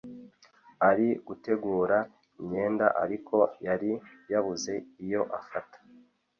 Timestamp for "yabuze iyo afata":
4.31-5.77